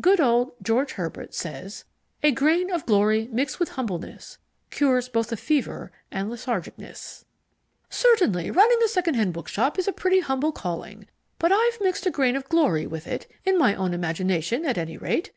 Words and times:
Good 0.00 0.20
old 0.20 0.52
George 0.62 0.92
Herbert 0.92 1.34
says: 1.34 1.86
A 2.22 2.30
grain 2.30 2.70
of 2.70 2.86
glory 2.86 3.28
mixed 3.32 3.58
with 3.58 3.70
humblenesse 3.70 4.38
Cures 4.70 5.08
both 5.08 5.32
a 5.32 5.36
fever 5.36 5.90
and 6.08 6.30
lethargicknesse. 6.30 7.24
"Certainly 7.90 8.52
running 8.52 8.78
a 8.84 8.86
second 8.86 9.14
hand 9.14 9.32
bookstore 9.32 9.72
is 9.76 9.88
a 9.88 9.92
pretty 9.92 10.20
humble 10.20 10.52
calling, 10.52 11.08
but 11.40 11.50
I've 11.50 11.80
mixed 11.80 12.06
a 12.06 12.12
grain 12.12 12.36
of 12.36 12.48
glory 12.48 12.86
with 12.86 13.08
it, 13.08 13.26
in 13.44 13.58
my 13.58 13.74
own 13.74 13.92
imagination 13.92 14.64
at 14.64 14.78
any 14.78 14.96
rate. 14.96 15.32